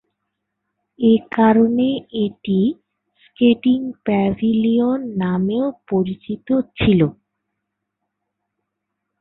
[0.99, 1.87] এ কারণে
[2.21, 2.59] এটি
[3.23, 6.47] "skating pavilion" নামেও পরিচিত
[6.77, 7.01] ছিল।